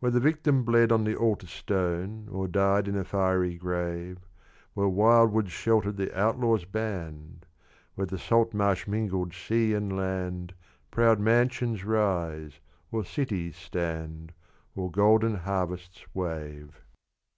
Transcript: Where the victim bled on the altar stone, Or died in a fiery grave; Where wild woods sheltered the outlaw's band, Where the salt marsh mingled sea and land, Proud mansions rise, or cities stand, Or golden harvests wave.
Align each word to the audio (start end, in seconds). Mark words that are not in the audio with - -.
Where 0.00 0.12
the 0.12 0.20
victim 0.20 0.64
bled 0.64 0.92
on 0.92 1.04
the 1.04 1.16
altar 1.16 1.46
stone, 1.46 2.28
Or 2.30 2.46
died 2.46 2.86
in 2.88 2.94
a 2.94 3.04
fiery 3.04 3.54
grave; 3.56 4.18
Where 4.74 4.86
wild 4.86 5.32
woods 5.32 5.50
sheltered 5.50 5.96
the 5.96 6.14
outlaw's 6.14 6.66
band, 6.66 7.46
Where 7.94 8.06
the 8.06 8.18
salt 8.18 8.52
marsh 8.52 8.86
mingled 8.86 9.32
sea 9.32 9.72
and 9.72 9.96
land, 9.96 10.52
Proud 10.90 11.18
mansions 11.20 11.86
rise, 11.86 12.60
or 12.90 13.02
cities 13.02 13.56
stand, 13.56 14.34
Or 14.76 14.90
golden 14.90 15.36
harvests 15.36 16.04
wave. 16.14 16.78